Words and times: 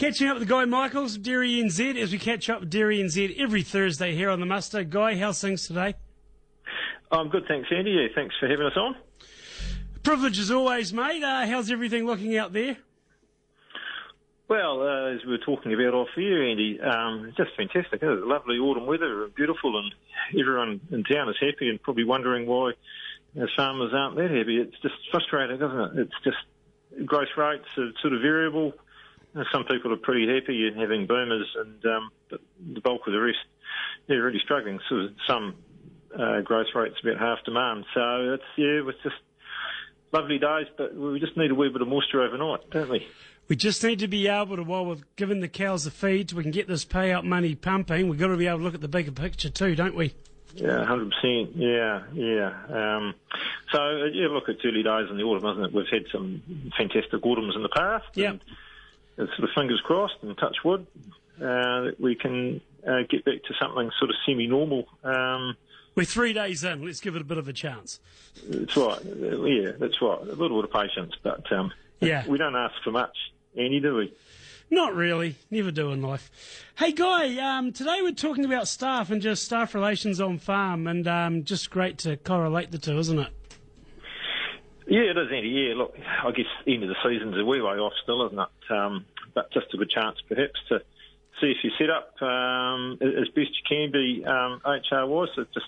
Catching 0.00 0.28
up 0.28 0.38
with 0.38 0.48
Guy 0.48 0.64
Michaels, 0.64 1.18
Dairy 1.18 1.62
NZ, 1.62 2.00
as 2.00 2.10
we 2.10 2.18
catch 2.18 2.48
up 2.48 2.60
with 2.60 2.70
Dairy 2.70 3.00
NZ 3.00 3.38
every 3.38 3.62
Thursday 3.62 4.14
here 4.14 4.30
on 4.30 4.40
the 4.40 4.46
Muster. 4.46 4.82
Guy, 4.82 5.14
how's 5.18 5.38
things 5.42 5.66
today? 5.66 5.94
I'm 7.12 7.28
good, 7.28 7.44
thanks, 7.46 7.68
Andy. 7.70 7.90
Yeah, 7.90 8.06
thanks 8.14 8.34
for 8.40 8.48
having 8.48 8.64
us 8.64 8.78
on. 8.78 8.96
Privilege 10.02 10.38
as 10.38 10.50
always, 10.50 10.94
mate. 10.94 11.22
Uh, 11.22 11.44
how's 11.44 11.70
everything 11.70 12.06
looking 12.06 12.34
out 12.38 12.54
there? 12.54 12.78
Well, 14.48 14.80
uh, 14.80 15.16
as 15.16 15.22
we 15.22 15.32
were 15.32 15.44
talking 15.44 15.74
about 15.74 15.92
off 15.92 16.08
here, 16.16 16.44
Andy, 16.44 16.80
um, 16.80 17.34
just 17.36 17.50
fantastic. 17.54 18.02
It's 18.02 18.24
lovely 18.24 18.56
autumn 18.56 18.86
weather, 18.86 19.28
beautiful, 19.36 19.78
and 19.78 19.94
everyone 20.40 20.80
in 20.90 21.04
town 21.04 21.28
is 21.28 21.36
happy 21.38 21.68
and 21.68 21.82
probably 21.82 22.04
wondering 22.04 22.46
why 22.46 22.72
as 23.38 23.50
farmers 23.54 23.92
aren't 23.92 24.16
that 24.16 24.30
happy. 24.30 24.62
It's 24.62 24.78
just 24.80 24.94
frustrating, 25.10 25.56
isn't 25.56 25.78
it? 25.78 25.90
It's 25.98 26.24
just 26.24 27.04
growth 27.04 27.36
rates 27.36 27.68
are 27.76 27.90
sort 28.00 28.14
of 28.14 28.22
variable. 28.22 28.72
Some 29.52 29.64
people 29.64 29.92
are 29.92 29.96
pretty 29.96 30.26
happy 30.32 30.66
and 30.66 30.78
having 30.78 31.06
boomers, 31.06 31.46
and 31.56 31.84
um, 31.86 32.10
but 32.28 32.40
the 32.74 32.80
bulk 32.80 33.06
of 33.06 33.12
the 33.12 33.20
rest, 33.20 33.38
they're 34.08 34.22
really 34.22 34.40
struggling. 34.42 34.80
So 34.88 35.08
some 35.26 35.54
uh, 36.18 36.40
growth 36.40 36.66
rates 36.74 36.96
about 37.02 37.18
half 37.18 37.44
demand. 37.44 37.84
So 37.94 38.34
it's 38.34 38.42
yeah, 38.56 38.88
it's 38.88 39.02
just 39.02 39.16
lovely 40.12 40.38
days, 40.38 40.66
but 40.76 40.94
we 40.94 41.20
just 41.20 41.36
need 41.36 41.50
a 41.50 41.54
wee 41.54 41.68
bit 41.68 41.82
of 41.82 41.88
moisture 41.88 42.22
overnight, 42.22 42.68
don't 42.70 42.90
we? 42.90 43.06
We 43.48 43.56
just 43.56 43.82
need 43.82 43.98
to 44.00 44.08
be 44.08 44.28
able 44.28 44.56
to, 44.56 44.62
while 44.62 44.86
we're 44.86 44.96
giving 45.16 45.40
the 45.40 45.48
cows 45.48 45.84
the 45.84 45.90
feed, 45.90 46.30
so 46.30 46.36
we 46.36 46.42
can 46.42 46.52
get 46.52 46.68
this 46.68 46.84
payout 46.84 47.24
money 47.24 47.56
pumping. 47.56 48.08
We've 48.08 48.18
got 48.18 48.28
to 48.28 48.36
be 48.36 48.46
able 48.46 48.58
to 48.58 48.64
look 48.64 48.74
at 48.74 48.80
the 48.80 48.88
bigger 48.88 49.10
picture 49.10 49.50
too, 49.50 49.74
don't 49.74 49.96
we? 49.96 50.14
Yeah, 50.54 50.84
hundred 50.84 51.12
percent. 51.12 51.56
Yeah, 51.56 52.02
yeah. 52.12 52.52
Um, 52.68 53.14
so 53.72 53.78
uh, 53.78 54.04
yeah, 54.12 54.28
look, 54.28 54.44
it's 54.48 54.60
early 54.64 54.82
days 54.82 55.10
in 55.10 55.16
the 55.16 55.22
autumn, 55.22 55.50
isn't 55.50 55.64
it? 55.64 55.72
We've 55.72 55.86
had 55.90 56.04
some 56.10 56.42
fantastic 56.76 57.24
autumns 57.24 57.54
in 57.54 57.62
the 57.62 57.68
past. 57.68 58.06
Yeah. 58.14 58.34
Sort 59.26 59.44
of 59.48 59.50
fingers 59.54 59.80
crossed 59.84 60.14
and 60.22 60.36
touch 60.38 60.56
wood 60.64 60.86
uh, 61.40 61.80
that 61.82 61.96
we 61.98 62.14
can 62.14 62.60
uh, 62.86 63.02
get 63.08 63.24
back 63.24 63.42
to 63.44 63.54
something 63.60 63.90
sort 63.98 64.10
of 64.10 64.16
semi-normal. 64.26 64.86
Um, 65.04 65.56
We're 65.94 66.04
three 66.04 66.32
days 66.32 66.64
in. 66.64 66.84
Let's 66.84 67.00
give 67.00 67.16
it 67.16 67.22
a 67.22 67.24
bit 67.24 67.38
of 67.38 67.48
a 67.48 67.52
chance. 67.52 68.00
that's 68.48 68.76
right. 68.76 68.98
Yeah, 69.04 69.72
that's 69.78 70.00
right. 70.00 70.18
A 70.22 70.34
little 70.34 70.62
bit 70.62 70.70
of 70.70 70.72
patience, 70.72 71.14
but 71.22 71.50
um, 71.52 71.72
Yeah. 72.00 72.26
we 72.26 72.38
don't 72.38 72.56
ask 72.56 72.74
for 72.82 72.90
much, 72.92 73.16
Andy, 73.56 73.80
do 73.80 73.96
we? 73.96 74.12
Not 74.72 74.94
really. 74.94 75.34
Never 75.50 75.72
do 75.72 75.90
in 75.90 76.00
life. 76.00 76.30
Hey, 76.78 76.92
Guy, 76.92 77.36
um, 77.58 77.72
today 77.72 77.98
we're 78.02 78.12
talking 78.12 78.44
about 78.44 78.68
staff 78.68 79.10
and 79.10 79.20
just 79.20 79.44
staff 79.44 79.74
relations 79.74 80.20
on 80.20 80.38
farm, 80.38 80.86
and 80.86 81.06
um, 81.08 81.44
just 81.44 81.70
great 81.70 81.98
to 81.98 82.16
correlate 82.16 82.70
the 82.70 82.78
two, 82.78 82.96
isn't 82.98 83.18
it? 83.18 83.28
Yeah, 84.86 85.02
it 85.02 85.16
is, 85.16 85.28
Andy. 85.32 85.48
Yeah, 85.48 85.74
look, 85.76 85.94
I 86.24 86.30
guess 86.32 86.46
the 86.64 86.74
end 86.74 86.82
of 86.82 86.88
the 86.88 86.96
season's 87.04 87.36
a 87.38 87.44
wee 87.44 87.60
way 87.60 87.78
off 87.78 87.92
still, 88.02 88.26
isn't 88.26 88.38
it? 88.38 88.48
Um, 88.72 89.04
but 89.34 89.52
just 89.52 89.72
a 89.74 89.76
good 89.76 89.90
chance, 89.90 90.16
perhaps, 90.28 90.60
to 90.68 90.80
see 91.40 91.52
if 91.56 91.58
you 91.62 91.70
set 91.78 91.90
up 91.90 92.20
um, 92.22 92.98
as 93.00 93.28
best 93.28 93.50
you 93.50 93.64
can 93.68 93.92
be 93.92 94.24
um, 94.24 94.60
HR 94.64 95.06
wise. 95.06 95.28
So 95.34 95.44
just 95.54 95.66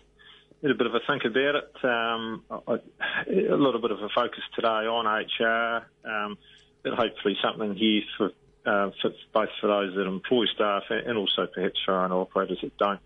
a 0.65 0.75
bit 0.75 0.87
of 0.87 0.95
a 0.95 1.01
think 1.07 1.25
about 1.25 1.57
it. 1.57 1.85
Um, 1.85 2.45
a 2.51 3.57
little 3.57 3.81
bit 3.81 3.91
of 3.91 4.01
a 4.03 4.09
focus 4.15 4.43
today 4.55 4.87
on 4.87 5.07
HR, 5.07 5.87
um, 6.09 6.39
but 6.83 6.95
hopefully 6.95 7.37
something 7.43 7.75
here 7.75 8.03
for, 8.17 8.27
uh, 8.67 8.91
for 9.01 9.11
both 9.33 9.49
for 9.61 9.67
those 9.67 9.95
that 9.95 10.07
employ 10.07 10.47
staff 10.55 10.85
and 10.91 11.17
also 11.17 11.47
perhaps 11.53 11.79
for 11.85 11.95
our 11.95 12.13
operators 12.13 12.59
that 12.63 12.77
don't 12.77 13.01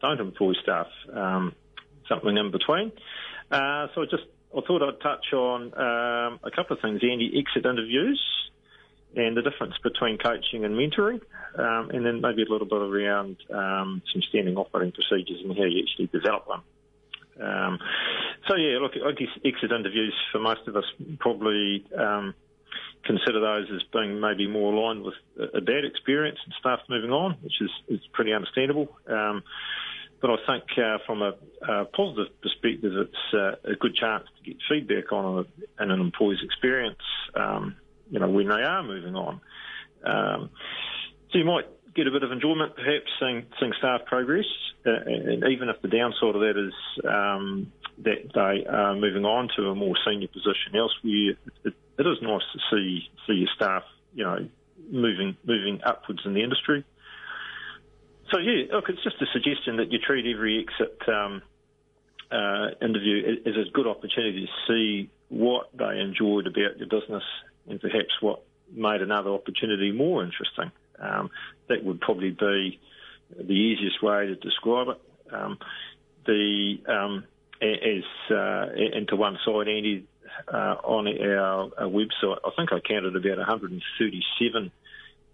don't 0.00 0.20
employ 0.20 0.54
staff. 0.62 0.86
Um, 1.12 1.54
something 2.08 2.36
in 2.36 2.50
between. 2.50 2.92
Uh, 3.50 3.88
so 3.94 4.02
I 4.02 4.04
just 4.10 4.24
I 4.56 4.60
thought 4.66 4.82
I'd 4.82 5.00
touch 5.00 5.32
on 5.32 5.62
um, 5.74 6.40
a 6.42 6.50
couple 6.54 6.76
of 6.76 6.82
things, 6.82 7.00
Andy. 7.02 7.32
Exit 7.38 7.66
interviews 7.66 8.20
and 9.16 9.36
the 9.36 9.42
difference 9.42 9.74
between 9.82 10.18
coaching 10.18 10.64
and 10.64 10.74
mentoring, 10.74 11.20
um, 11.58 11.90
and 11.90 12.04
then 12.06 12.20
maybe 12.20 12.42
a 12.42 12.50
little 12.50 12.66
bit 12.66 12.80
around 12.80 13.36
um, 13.52 14.02
some 14.12 14.22
standing 14.28 14.56
operating 14.56 14.92
procedures 14.92 15.40
and 15.42 15.56
how 15.56 15.64
you 15.64 15.82
actually 15.82 16.06
develop 16.06 16.46
them. 16.46 16.62
Um, 17.40 17.78
so 18.48 18.56
yeah, 18.56 18.78
look, 18.78 18.92
I 18.94 19.12
guess 19.12 19.28
exit 19.44 19.72
interviews 19.72 20.14
for 20.30 20.38
most 20.38 20.68
of 20.68 20.76
us 20.76 20.84
probably 21.18 21.84
um, 21.96 22.34
consider 23.04 23.40
those 23.40 23.66
as 23.74 23.82
being 23.92 24.20
maybe 24.20 24.46
more 24.46 24.72
aligned 24.72 25.02
with 25.02 25.14
a 25.54 25.60
bad 25.60 25.84
experience 25.84 26.38
and 26.44 26.54
staff 26.60 26.80
moving 26.88 27.10
on, 27.10 27.36
which 27.42 27.60
is, 27.60 27.70
is 27.88 28.00
pretty 28.12 28.32
understandable. 28.32 28.88
Um, 29.08 29.42
but 30.20 30.30
I 30.30 30.36
think 30.46 30.64
uh, 30.76 30.98
from 31.06 31.22
a, 31.22 31.32
a 31.66 31.84
positive 31.86 32.40
perspective, 32.42 32.92
it's 32.94 33.34
uh, 33.34 33.70
a 33.70 33.74
good 33.74 33.94
chance 33.94 34.24
to 34.36 34.50
get 34.50 34.60
feedback 34.68 35.12
on 35.12 35.46
a, 35.78 35.82
an 35.82 35.90
employee's 35.90 36.40
experience, 36.44 37.00
um, 37.34 37.76
you 38.10 38.18
know, 38.18 38.28
when 38.28 38.48
they 38.48 38.62
are 38.62 38.82
moving 38.82 39.14
on. 39.14 39.40
Um, 40.04 40.50
so 41.30 41.38
you 41.38 41.44
might 41.44 41.66
get 41.94 42.06
a 42.06 42.10
bit 42.10 42.22
of 42.22 42.32
enjoyment, 42.32 42.74
perhaps, 42.74 43.10
seeing, 43.18 43.46
seeing 43.58 43.72
staff 43.78 44.02
progress, 44.06 44.46
uh, 44.86 44.90
and 45.06 45.44
even 45.44 45.68
if 45.68 45.80
the 45.82 45.88
downside 45.88 46.34
of 46.34 46.40
that 46.40 46.56
is 46.56 46.74
um, 47.04 47.72
that 47.98 48.32
they 48.34 48.66
are 48.66 48.94
moving 48.94 49.24
on 49.24 49.48
to 49.56 49.68
a 49.68 49.74
more 49.74 49.94
senior 50.06 50.28
position 50.28 50.74
elsewhere, 50.76 51.36
it, 51.64 51.74
it 51.98 52.06
is 52.06 52.18
nice 52.22 52.42
to 52.52 52.58
see 52.70 53.08
see 53.26 53.34
your 53.34 53.48
staff, 53.54 53.82
you 54.14 54.24
know, 54.24 54.48
moving 54.90 55.36
moving 55.44 55.80
upwards 55.84 56.20
in 56.24 56.34
the 56.34 56.42
industry. 56.42 56.84
So 58.32 58.38
yeah, 58.38 58.72
look, 58.72 58.88
it's 58.88 59.02
just 59.02 59.20
a 59.20 59.26
suggestion 59.32 59.76
that 59.76 59.92
you 59.92 59.98
treat 59.98 60.24
every 60.32 60.64
exit 60.64 60.98
um, 61.08 61.42
uh, 62.30 62.68
interview 62.80 63.36
as 63.44 63.54
a 63.56 63.70
good 63.72 63.86
opportunity 63.86 64.46
to 64.46 64.72
see 64.72 65.10
what 65.28 65.70
they 65.76 66.00
enjoyed 66.00 66.46
about 66.46 66.78
your 66.78 66.88
business 66.88 67.24
and 67.68 67.80
perhaps 67.80 68.20
what 68.20 68.42
made 68.72 69.02
another 69.02 69.30
opportunity 69.30 69.92
more 69.92 70.22
interesting. 70.22 70.70
Um, 70.98 71.30
that 71.68 71.84
would 71.84 72.00
probably 72.00 72.30
be 72.30 72.78
the 73.36 73.52
easiest 73.52 74.02
way 74.02 74.26
to 74.26 74.34
describe 74.34 74.88
it. 74.88 75.00
Um, 75.32 75.58
the 76.26 76.78
um, 76.88 77.24
as 77.62 78.04
uh, 78.30 78.66
and 78.96 79.08
to 79.08 79.16
one 79.16 79.38
side, 79.44 79.68
Andy, 79.68 80.06
uh, 80.52 80.76
on 80.84 81.08
our, 81.08 81.70
our 81.78 81.88
website, 81.88 82.38
I 82.44 82.50
think 82.56 82.72
I 82.72 82.80
counted 82.80 83.16
about 83.16 83.38
137 83.38 84.70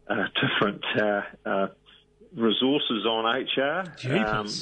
uh, 0.09 0.15
different 0.41 0.85
uh, 0.97 1.23
uh, 1.45 1.69
resources 2.37 3.07
on 3.07 3.25
HR. 3.25 3.93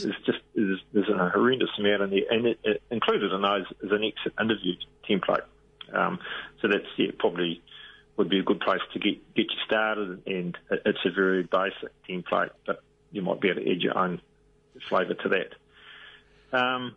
It's 0.04 0.26
just 0.26 0.38
there's, 0.54 0.80
there's 0.92 1.08
a 1.08 1.30
horrendous 1.30 1.70
amount 1.78 2.02
in 2.02 2.10
there, 2.10 2.30
and 2.30 2.46
it, 2.46 2.58
it 2.64 2.82
included 2.90 3.32
in 3.32 3.42
those 3.42 3.66
is 3.82 3.90
an 3.92 4.04
exit 4.04 4.32
interview 4.40 4.74
template. 5.08 5.42
Um, 5.94 6.18
so 6.60 6.68
that's 6.68 6.86
yeah, 6.96 7.10
probably 7.18 7.62
would 8.16 8.28
be 8.28 8.38
a 8.38 8.42
good 8.42 8.60
place 8.60 8.80
to 8.92 8.98
get 8.98 9.34
get 9.34 9.46
you 9.50 9.58
started, 9.66 10.22
and 10.26 10.56
it- 10.70 10.82
it's 10.86 11.04
a 11.04 11.10
very 11.10 11.42
basic 11.42 11.90
template, 12.08 12.50
but 12.66 12.82
you 13.12 13.22
might 13.22 13.40
be 13.40 13.48
able 13.48 13.62
to 13.62 13.70
add 13.70 13.82
your 13.82 13.96
own 13.98 14.20
flavour 14.88 15.14
to 15.14 15.28
that. 15.30 15.54
Um, 16.56 16.94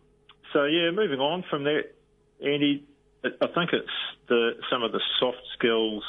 so 0.52 0.64
yeah, 0.64 0.90
moving 0.90 1.20
on 1.20 1.42
from 1.50 1.64
that, 1.64 1.94
Andy, 2.40 2.84
I 3.24 3.46
think 3.48 3.72
it's 3.72 3.88
the 4.28 4.52
some 4.70 4.82
of 4.82 4.92
the 4.92 5.00
soft 5.18 5.42
skills 5.54 6.04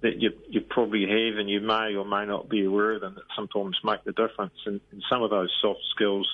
that 0.00 0.20
you 0.20 0.32
you 0.48 0.60
probably 0.60 1.02
have 1.02 1.38
and 1.38 1.48
you 1.48 1.60
may 1.60 1.94
or 1.94 2.04
may 2.04 2.24
not 2.24 2.48
be 2.48 2.64
aware 2.64 2.92
of 2.92 3.00
them 3.00 3.14
that 3.14 3.24
sometimes 3.36 3.76
make 3.84 4.02
the 4.04 4.12
difference. 4.12 4.54
And, 4.64 4.80
and 4.92 5.02
some 5.10 5.22
of 5.22 5.30
those 5.30 5.50
soft 5.60 5.80
skills 5.94 6.28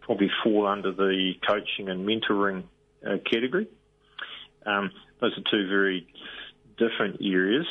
probably 0.00 0.30
fall 0.42 0.66
under 0.66 0.92
the 0.92 1.32
coaching 1.46 1.88
and 1.88 2.06
mentoring 2.06 2.64
uh, 3.06 3.16
category. 3.30 3.66
Um, 4.66 4.90
those 5.20 5.32
are 5.36 5.50
two 5.50 5.68
very 5.68 6.06
different 6.78 7.20
areas, 7.20 7.66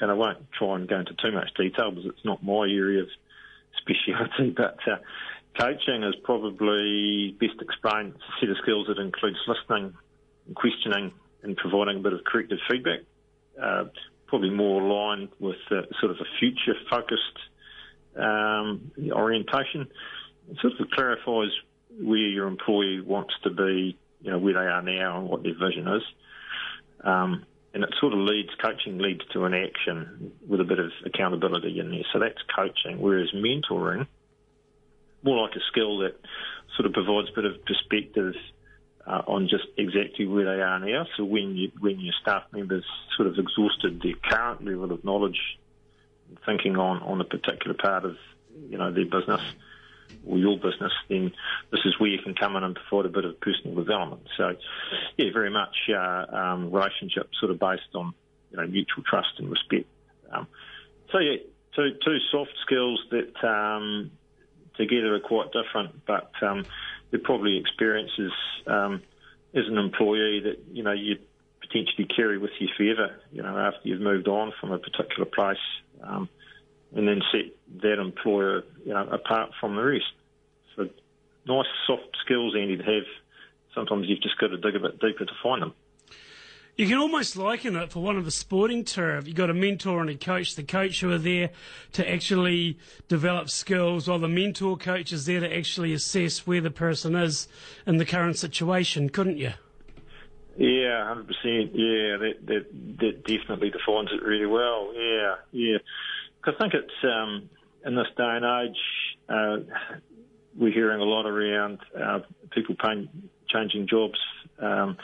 and 0.00 0.10
I 0.10 0.14
won't 0.14 0.50
try 0.52 0.76
and 0.76 0.88
go 0.88 0.98
into 0.98 1.14
too 1.14 1.32
much 1.32 1.48
detail 1.56 1.90
because 1.90 2.06
it's 2.06 2.24
not 2.24 2.42
my 2.42 2.66
area 2.68 3.02
of 3.02 3.08
speciality. 3.78 4.50
But 4.56 4.78
uh, 4.86 4.96
coaching 5.58 6.02
is 6.02 6.14
probably 6.22 7.36
best 7.38 7.60
explained. 7.60 8.14
It's 8.14 8.24
a 8.24 8.40
set 8.40 8.50
of 8.50 8.56
skills 8.62 8.86
that 8.88 8.98
includes 8.98 9.38
listening, 9.46 9.94
and 10.46 10.56
questioning, 10.56 11.12
and 11.42 11.56
providing 11.56 11.98
a 11.98 12.00
bit 12.00 12.12
of 12.12 12.24
corrective 12.24 12.58
feedback. 12.70 13.00
Uh, 13.60 13.84
probably 14.26 14.50
more 14.50 14.82
aligned 14.82 15.28
with 15.38 15.56
uh, 15.70 15.82
sort 16.00 16.10
of 16.10 16.18
a 16.18 16.26
future-focused 16.40 17.38
um, 18.16 18.90
orientation. 19.12 19.86
It 20.50 20.58
sort 20.60 20.74
of 20.80 20.90
clarifies 20.90 21.50
where 22.00 22.18
your 22.18 22.48
employee 22.48 23.00
wants 23.00 23.34
to 23.44 23.50
be, 23.50 23.96
you 24.20 24.30
know, 24.30 24.38
where 24.38 24.54
they 24.54 24.60
are 24.60 24.82
now 24.82 25.18
and 25.20 25.28
what 25.28 25.42
their 25.42 25.54
vision 25.54 25.88
is. 25.88 26.02
Um, 27.04 27.44
and 27.74 27.84
it 27.84 27.94
sort 28.00 28.14
of 28.14 28.20
leads, 28.20 28.48
coaching 28.62 28.98
leads 28.98 29.20
to 29.32 29.44
an 29.44 29.52
action 29.52 30.32
with 30.48 30.60
a 30.60 30.64
bit 30.64 30.78
of 30.78 30.90
accountability 31.04 31.78
in 31.78 31.90
there. 31.90 32.04
So 32.12 32.18
that's 32.18 32.40
coaching. 32.54 33.00
Whereas 33.00 33.30
mentoring, 33.34 34.06
more 35.22 35.42
like 35.42 35.56
a 35.56 35.60
skill 35.70 35.98
that 35.98 36.14
sort 36.76 36.86
of 36.86 36.92
provides 36.94 37.28
a 37.30 37.34
bit 37.34 37.44
of 37.44 37.64
perspective 37.66 38.34
uh, 39.06 39.22
on 39.26 39.48
just 39.48 39.66
exactly 39.76 40.26
where 40.26 40.44
they 40.44 40.62
are 40.62 40.78
now. 40.80 41.06
So 41.16 41.24
when 41.24 41.54
you, 41.54 41.70
when 41.78 42.00
your 42.00 42.14
staff 42.22 42.44
members 42.50 42.84
sort 43.16 43.28
of 43.28 43.38
exhausted 43.38 44.00
their 44.02 44.14
current 44.14 44.64
level 44.64 44.92
of 44.92 45.04
knowledge, 45.04 45.40
thinking 46.44 46.76
on, 46.76 47.02
on 47.02 47.20
a 47.20 47.24
particular 47.24 47.76
part 47.76 48.04
of, 48.04 48.16
you 48.70 48.78
know, 48.78 48.90
their 48.90 49.04
business 49.04 49.42
or 50.26 50.38
your 50.38 50.56
business, 50.56 50.92
then 51.08 51.32
this 51.70 51.80
is 51.84 51.98
where 52.00 52.10
you 52.10 52.18
can 52.22 52.34
come 52.34 52.56
in 52.56 52.64
and 52.64 52.76
provide 52.88 53.06
a 53.06 53.12
bit 53.12 53.24
of 53.24 53.40
personal 53.40 53.76
development. 53.76 54.22
So, 54.36 54.56
yeah, 55.16 55.30
very 55.32 55.50
much 55.50 55.76
uh, 55.88 56.26
um, 56.34 56.72
relationship 56.72 57.30
sort 57.38 57.52
of 57.52 57.58
based 57.58 57.94
on, 57.94 58.14
you 58.50 58.56
know, 58.56 58.66
mutual 58.66 59.04
trust 59.08 59.38
and 59.38 59.50
respect. 59.50 59.88
Um, 60.32 60.48
So 61.12 61.18
yeah, 61.18 61.36
two 61.76 61.90
two 62.04 62.18
soft 62.32 62.52
skills 62.64 63.00
that 63.10 63.46
um, 63.46 64.10
together 64.76 65.14
are 65.14 65.20
quite 65.20 65.52
different, 65.52 66.04
but 66.06 66.30
um, 66.42 66.66
they're 67.10 67.20
probably 67.20 67.58
experiences 67.58 68.32
um, 68.66 69.02
as 69.54 69.64
an 69.68 69.78
employee 69.78 70.40
that 70.44 70.58
you 70.72 70.82
know 70.82 70.92
you 70.92 71.16
potentially 71.60 72.06
carry 72.06 72.38
with 72.38 72.50
you 72.58 72.68
forever. 72.76 73.20
You 73.30 73.42
know, 73.42 73.56
after 73.56 73.80
you've 73.88 74.00
moved 74.00 74.28
on 74.28 74.52
from 74.60 74.72
a 74.72 74.78
particular 74.78 75.26
place, 75.26 75.62
um, 76.02 76.28
and 76.94 77.06
then 77.08 77.22
set 77.32 77.52
that 77.82 78.00
employer 78.00 78.62
you 78.84 78.92
know 78.92 79.06
apart 79.08 79.50
from 79.60 79.76
the 79.76 79.82
rest. 79.82 80.04
So 80.76 80.88
nice 81.46 81.66
soft 81.86 82.16
skills, 82.24 82.54
Andy, 82.56 82.76
to 82.76 82.82
have. 82.82 83.04
Sometimes 83.74 84.06
you've 84.08 84.22
just 84.22 84.38
got 84.38 84.48
to 84.48 84.56
dig 84.56 84.74
a 84.74 84.80
bit 84.80 85.00
deeper 85.00 85.26
to 85.26 85.32
find 85.42 85.60
them. 85.60 85.74
You 86.76 86.86
can 86.86 86.98
almost 86.98 87.38
liken 87.38 87.74
it 87.74 87.90
for 87.90 88.02
one 88.02 88.18
of 88.18 88.26
the 88.26 88.30
sporting 88.30 88.84
turf. 88.84 89.26
You've 89.26 89.36
got 89.36 89.48
a 89.48 89.54
mentor 89.54 90.02
and 90.02 90.10
a 90.10 90.14
coach. 90.14 90.56
The 90.56 90.62
coach 90.62 91.00
who 91.00 91.10
are 91.10 91.18
there 91.18 91.48
to 91.92 92.10
actually 92.10 92.78
develop 93.08 93.48
skills, 93.48 94.08
while 94.08 94.18
the 94.18 94.28
mentor 94.28 94.76
coach 94.76 95.10
is 95.10 95.24
there 95.24 95.40
to 95.40 95.56
actually 95.56 95.94
assess 95.94 96.46
where 96.46 96.60
the 96.60 96.70
person 96.70 97.14
is 97.14 97.48
in 97.86 97.96
the 97.96 98.04
current 98.04 98.36
situation, 98.36 99.08
couldn't 99.08 99.38
you? 99.38 99.54
Yeah, 100.58 101.06
hundred 101.06 101.28
percent. 101.28 101.74
Yeah, 101.74 102.16
that, 102.18 102.34
that 102.44 102.66
that 103.00 103.24
definitely 103.24 103.70
defines 103.70 104.10
it 104.12 104.22
really 104.22 104.46
well. 104.46 104.92
Yeah, 104.94 105.34
yeah. 105.52 105.78
I 106.46 106.52
think 106.58 106.74
it's 106.74 107.04
um, 107.04 107.48
in 107.84 107.94
this 107.94 108.06
day 108.16 108.38
and 108.40 108.44
age, 108.44 108.78
uh, 109.28 109.56
we're 110.56 110.72
hearing 110.72 111.00
a 111.00 111.04
lot 111.04 111.26
around 111.26 111.78
uh, 111.98 112.20
people 112.50 112.74
paying, 112.82 113.08
changing 113.48 113.88
jobs. 113.88 114.18
Um, 114.58 114.96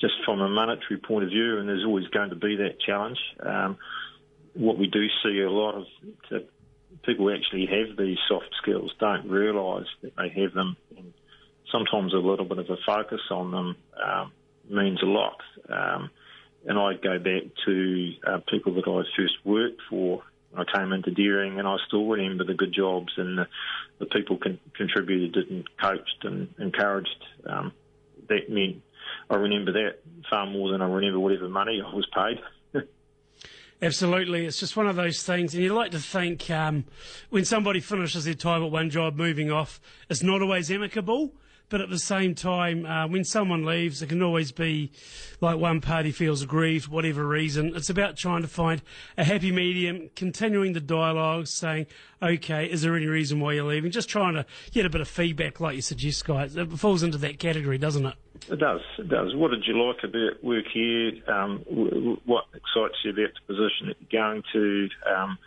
just 0.00 0.14
from 0.24 0.40
a 0.40 0.48
monetary 0.48 0.98
point 0.98 1.24
of 1.24 1.30
view, 1.30 1.58
and 1.58 1.68
there's 1.68 1.84
always 1.84 2.06
going 2.08 2.30
to 2.30 2.36
be 2.36 2.56
that 2.56 2.78
challenge. 2.84 3.18
Um, 3.40 3.78
what 4.54 4.78
we 4.78 4.86
do 4.88 5.06
see 5.22 5.40
a 5.40 5.50
lot 5.50 5.74
of 5.74 6.42
people 7.04 7.30
actually 7.34 7.66
have 7.66 7.96
these 7.96 8.18
soft 8.28 8.50
skills 8.60 8.92
don't 8.98 9.28
realise 9.28 9.86
that 10.02 10.12
they 10.16 10.28
have 10.40 10.52
them, 10.52 10.76
and 10.96 11.12
sometimes 11.72 12.12
a 12.12 12.18
little 12.18 12.44
bit 12.44 12.58
of 12.58 12.68
a 12.70 12.76
focus 12.84 13.20
on 13.30 13.50
them 13.50 13.76
um, 14.02 14.32
means 14.68 15.02
a 15.02 15.06
lot. 15.06 15.40
Um, 15.68 16.10
and 16.66 16.78
I 16.78 16.94
go 16.94 17.18
back 17.18 17.42
to 17.66 18.12
uh, 18.26 18.38
people 18.50 18.74
that 18.74 18.88
I 18.88 19.02
first 19.16 19.34
worked 19.44 19.80
for. 19.88 20.22
I 20.54 20.64
came 20.64 20.92
into 20.92 21.10
dairying, 21.10 21.58
and 21.58 21.66
I 21.66 21.76
still 21.86 22.06
remember 22.06 22.44
the 22.44 22.54
good 22.54 22.72
jobs 22.72 23.12
and 23.16 23.38
the, 23.38 23.46
the 23.98 24.06
people 24.06 24.38
con- 24.38 24.60
contributed 24.74 25.50
and 25.50 25.64
coached 25.78 26.24
and 26.24 26.54
encouraged. 26.58 27.24
Um, 27.46 27.72
that 28.28 28.50
meant 28.50 28.82
I 29.30 29.36
remember 29.36 29.72
that 29.72 29.98
far 30.30 30.46
more 30.46 30.70
than 30.70 30.82
I 30.82 30.88
remember 30.88 31.20
whatever 31.20 31.48
money 31.48 31.82
I 31.84 31.94
was 31.94 32.06
paid. 32.14 32.40
Absolutely, 33.82 34.46
it's 34.46 34.58
just 34.58 34.76
one 34.76 34.86
of 34.86 34.96
those 34.96 35.22
things, 35.22 35.54
and 35.54 35.62
you 35.62 35.74
like 35.74 35.90
to 35.90 35.98
think 35.98 36.48
um, 36.50 36.84
when 37.30 37.44
somebody 37.44 37.80
finishes 37.80 38.24
their 38.24 38.34
time 38.34 38.64
at 38.64 38.70
one 38.70 38.88
job, 38.88 39.16
moving 39.16 39.50
off, 39.50 39.80
it's 40.08 40.22
not 40.22 40.42
always 40.42 40.70
amicable. 40.70 41.34
But 41.68 41.80
at 41.80 41.90
the 41.90 41.98
same 41.98 42.36
time, 42.36 42.86
uh, 42.86 43.08
when 43.08 43.24
someone 43.24 43.64
leaves, 43.64 44.00
it 44.00 44.08
can 44.08 44.22
always 44.22 44.52
be 44.52 44.92
like 45.40 45.58
one 45.58 45.80
party 45.80 46.12
feels 46.12 46.42
aggrieved, 46.42 46.86
whatever 46.86 47.26
reason. 47.26 47.74
It's 47.74 47.90
about 47.90 48.16
trying 48.16 48.42
to 48.42 48.48
find 48.48 48.82
a 49.18 49.24
happy 49.24 49.50
medium, 49.50 50.10
continuing 50.14 50.74
the 50.74 50.80
dialogue, 50.80 51.48
saying, 51.48 51.86
okay, 52.22 52.66
is 52.66 52.82
there 52.82 52.94
any 52.94 53.06
reason 53.06 53.40
why 53.40 53.54
you're 53.54 53.64
leaving? 53.64 53.90
Just 53.90 54.08
trying 54.08 54.34
to 54.34 54.46
get 54.70 54.86
a 54.86 54.90
bit 54.90 55.00
of 55.00 55.08
feedback, 55.08 55.58
like 55.58 55.74
you 55.74 55.82
suggest, 55.82 56.24
guys. 56.24 56.54
It 56.54 56.70
falls 56.78 57.02
into 57.02 57.18
that 57.18 57.40
category, 57.40 57.78
doesn't 57.78 58.06
it? 58.06 58.14
It 58.48 58.60
does. 58.60 58.82
It 58.98 59.08
does. 59.08 59.34
What 59.34 59.50
did 59.50 59.64
you 59.66 59.82
like 59.82 60.04
about 60.04 60.44
work 60.44 60.66
here? 60.72 61.12
Um, 61.26 61.64
what 62.26 62.44
excites 62.54 62.94
you 63.04 63.10
about 63.10 63.30
the 63.34 63.54
position 63.54 63.88
that 63.88 63.96
you're 64.08 64.22
going 64.22 64.42
to? 64.52 64.88
Um, 65.12 65.38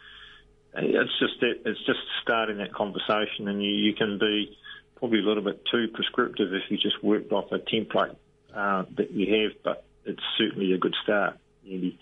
it's 0.73 1.17
just 1.19 1.39
that, 1.39 1.61
it's 1.65 1.85
just 1.85 1.99
starting 2.21 2.57
that 2.57 2.73
conversation, 2.73 3.47
and 3.47 3.63
you, 3.63 3.71
you 3.71 3.93
can 3.93 4.19
be 4.19 4.55
probably 4.99 5.19
a 5.19 5.23
little 5.23 5.43
bit 5.43 5.61
too 5.71 5.87
prescriptive 5.93 6.53
if 6.53 6.63
you 6.69 6.77
just 6.77 7.01
worked 7.03 7.31
off 7.31 7.51
a 7.51 7.59
template 7.59 8.15
uh, 8.53 8.83
that 8.97 9.11
you 9.11 9.41
have, 9.41 9.51
but 9.63 9.85
it's 10.05 10.21
certainly 10.37 10.73
a 10.73 10.77
good 10.77 10.95
start, 11.03 11.37
Andy. 11.63 11.97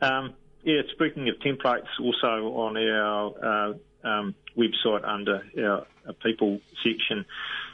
Um, 0.00 0.34
yeah, 0.62 0.82
speaking 0.92 1.28
of 1.28 1.36
templates, 1.36 1.86
also 2.00 2.26
on 2.56 2.76
our 2.76 3.44
uh, 3.44 4.08
um, 4.08 4.34
website 4.56 5.06
under 5.06 5.42
our, 5.58 5.86
our, 6.06 6.12
people 6.22 6.60
section, 6.82 7.24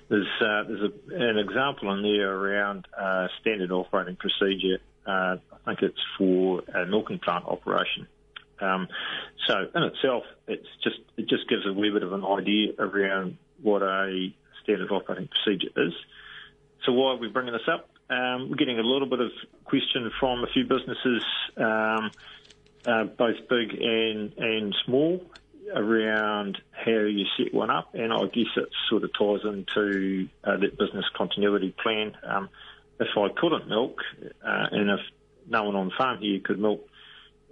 there's, 0.09 0.27
uh, 0.41 0.65
there's 0.65 0.91
a, 0.91 1.15
an 1.15 1.39
example 1.39 1.93
in 1.95 2.03
there 2.03 2.33
around 2.33 2.87
uh, 2.99 3.29
standard 3.41 3.71
operating 3.71 4.17
procedure. 4.17 4.79
Uh, 5.07 5.37
I 5.53 5.59
think 5.67 5.83
it's 5.83 6.01
for 6.19 6.63
a 6.75 6.87
milking 6.87 7.19
plant 7.19 7.45
operation. 7.47 8.07
Um, 8.61 8.89
so 9.47 9.67
in 9.75 9.83
itself, 9.83 10.25
it's 10.47 10.67
just 10.83 10.97
it 11.17 11.29
just 11.29 11.49
gives 11.49 11.67
a 11.67 11.73
wee 11.73 11.91
bit 11.91 12.03
of 12.03 12.13
an 12.13 12.25
idea 12.25 12.73
around 12.79 13.37
what 13.63 13.83
a 13.83 14.33
standard 14.65 14.91
operating 14.91 15.29
procedure 15.29 15.71
is. 15.77 15.95
So 16.85 16.93
why 16.93 17.13
are 17.13 17.17
we 17.17 17.29
bringing 17.29 17.53
this 17.53 17.69
up? 17.69 17.89
Um, 18.11 18.51
we're 18.51 18.57
getting 18.57 18.79
a 18.79 18.83
little 18.83 19.09
bit 19.09 19.21
of 19.21 19.31
question 19.65 20.11
from 20.21 20.45
a 20.45 20.47
few 20.49 20.65
businesses, 20.65 21.25
um, 21.57 22.11
uh, 22.87 23.05
both 23.05 23.37
big 23.49 23.73
and, 23.81 24.35
and 24.37 24.75
small, 24.85 25.25
around 25.75 26.59
how 26.73 26.91
you 26.91 27.25
set 27.39 27.55
one 27.55 27.71
up, 27.71 27.95
and 27.95 28.13
I 28.13 28.27
guess 28.27 28.53
it 28.57 28.69
sort 28.91 29.05
of 29.05 29.11
ties 29.19 29.41
into 29.45 30.29
uh, 30.45 30.59
that 30.59 30.79
business 30.79 31.07
continuity 31.17 31.75
plan. 31.83 32.15
Um, 32.23 32.51
if 33.01 33.09
I 33.17 33.29
couldn't 33.41 33.69
milk, 33.69 34.01
uh, 34.23 34.67
and 34.71 34.91
if 34.91 35.01
no 35.49 35.65
one 35.65 35.77
on 35.77 35.87
the 35.87 35.95
farm 35.97 36.19
here 36.21 36.41
could 36.45 36.59
milk, 36.59 36.87